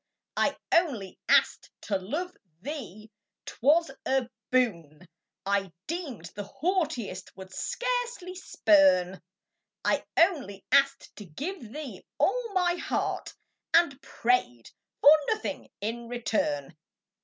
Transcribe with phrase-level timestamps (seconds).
[0.35, 3.11] T ONLY ask'd to love thee,
[3.45, 5.07] 'twas a boon ■■
[5.45, 9.21] I deem'd the haughtiest would scarcely spurn;
[9.85, 13.35] I only ask'd to give thee all my heart,
[13.75, 14.71] And pra/d
[15.03, 16.75] for nothing in return